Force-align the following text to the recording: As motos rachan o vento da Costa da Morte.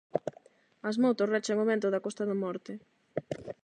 As 0.89 0.95
motos 1.03 1.29
rachan 1.33 1.61
o 1.63 1.67
vento 1.71 1.87
da 1.91 2.03
Costa 2.05 2.23
da 2.29 2.39
Morte. 2.43 2.73